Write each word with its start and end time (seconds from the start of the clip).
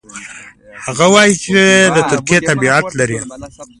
هغه 0.85 1.05
وايي 1.13 1.33
چې 1.43 1.53
د 1.95 1.97
ترکیې 2.11 2.39
تابعیت 2.47 2.87
لري. 2.99 3.19